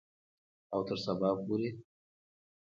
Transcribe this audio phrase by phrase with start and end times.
[0.73, 1.69] او تر سبا پورې.